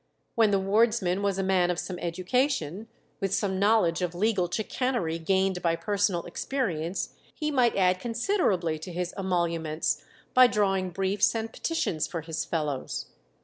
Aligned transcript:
When 0.33 0.49
the 0.49 0.57
wardsman 0.59 1.21
was 1.21 1.37
a 1.37 1.43
man 1.43 1.69
of 1.69 1.77
some 1.77 1.99
education, 1.99 2.87
with 3.19 3.31
some 3.35 3.59
knowledge 3.59 4.01
of 4.01 4.15
legal 4.15 4.49
chicanery 4.49 5.19
gained 5.19 5.61
by 5.61 5.75
personal 5.75 6.23
experience, 6.23 7.09
he 7.35 7.51
might 7.51 7.75
add 7.75 7.99
considerably 7.99 8.79
to 8.79 8.91
his 8.91 9.13
emoluments 9.15 10.03
by 10.33 10.47
drawing 10.47 10.89
briefs 10.89 11.35
and 11.35 11.53
petitions 11.53 12.07
for 12.07 12.21
his 12.21 12.45
fellows. 12.45 13.09